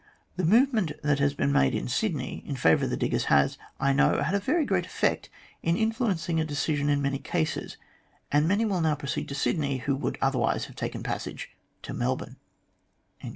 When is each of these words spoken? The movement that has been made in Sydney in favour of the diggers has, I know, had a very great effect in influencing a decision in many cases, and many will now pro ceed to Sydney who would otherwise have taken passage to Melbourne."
The 0.35 0.43
movement 0.45 0.93
that 1.03 1.19
has 1.19 1.35
been 1.35 1.51
made 1.51 1.75
in 1.75 1.87
Sydney 1.87 2.43
in 2.47 2.55
favour 2.55 2.85
of 2.85 2.89
the 2.89 2.97
diggers 2.97 3.25
has, 3.25 3.59
I 3.79 3.93
know, 3.93 4.23
had 4.23 4.33
a 4.33 4.39
very 4.39 4.65
great 4.65 4.87
effect 4.87 5.29
in 5.61 5.77
influencing 5.77 6.39
a 6.39 6.43
decision 6.43 6.89
in 6.89 7.03
many 7.03 7.19
cases, 7.19 7.77
and 8.31 8.47
many 8.47 8.65
will 8.65 8.81
now 8.81 8.95
pro 8.95 9.07
ceed 9.09 9.27
to 9.27 9.35
Sydney 9.35 9.77
who 9.77 9.95
would 9.95 10.17
otherwise 10.19 10.65
have 10.65 10.75
taken 10.75 11.03
passage 11.03 11.51
to 11.83 11.93
Melbourne." 11.93 12.37